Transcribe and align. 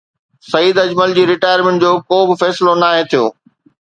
Saeed 0.51 0.77
Ajmal 0.83 1.13
ji 1.17 1.25
retirement 1.31 1.85
جو 1.85 1.91
ڪو 2.09 2.21
به 2.31 2.39
فيصلو 2.45 2.75
ناهي 2.85 3.05
ٿيو 3.13 3.25